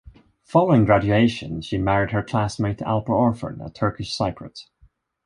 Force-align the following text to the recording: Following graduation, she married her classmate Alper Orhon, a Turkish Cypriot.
Following 0.45 0.85
graduation, 0.85 1.61
she 1.61 1.77
married 1.77 2.09
her 2.09 2.23
classmate 2.23 2.79
Alper 2.79 3.09
Orhon, 3.09 3.63
a 3.63 3.69
Turkish 3.69 4.17
Cypriot. 4.17 4.65